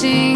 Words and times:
see 0.00 0.29